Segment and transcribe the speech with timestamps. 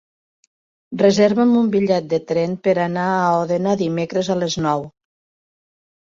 [0.99, 4.83] Reserva'm un bitllet de tren per anar a Òdena dimecres a les nou.